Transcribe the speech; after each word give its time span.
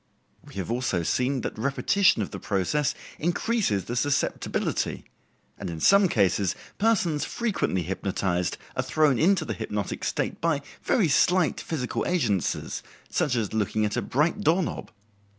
We 0.43 0.55
have 0.55 0.71
also 0.71 1.03
seen 1.03 1.41
that 1.41 1.55
repetition 1.59 2.23
of 2.23 2.31
the 2.31 2.39
process 2.39 2.95
increases 3.19 3.85
the 3.85 3.95
susceptibility, 3.95 5.05
and 5.59 5.69
in 5.69 5.79
some 5.79 6.07
cases 6.07 6.55
persons 6.79 7.23
frequently 7.23 7.83
hypnotized 7.83 8.57
are 8.75 8.81
thrown 8.81 9.19
into 9.19 9.45
the 9.45 9.53
hypnotic 9.53 10.03
state 10.03 10.41
by 10.41 10.63
very 10.81 11.07
slight 11.07 11.61
physical 11.61 12.03
agencies, 12.07 12.81
such 13.11 13.35
as 13.35 13.53
looking 13.53 13.85
at 13.85 13.95
a 13.95 14.01
bright 14.01 14.41
doorknob. 14.43 14.89